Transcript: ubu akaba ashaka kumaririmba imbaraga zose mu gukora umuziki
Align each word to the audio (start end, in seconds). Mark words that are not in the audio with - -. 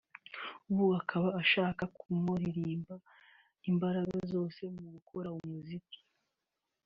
ubu 0.69 0.85
akaba 0.99 1.29
ashaka 1.41 1.83
kumaririmba 1.97 2.95
imbaraga 3.69 4.17
zose 4.31 4.61
mu 4.75 4.85
gukora 4.93 5.27
umuziki 5.37 5.99